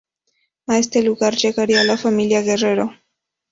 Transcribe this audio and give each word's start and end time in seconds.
A 0.65 0.79
este 0.79 1.03
lugar 1.03 1.35
llegará 1.35 1.83
la 1.83 1.95
familia 1.95 2.41
Guerrero. 2.41 2.91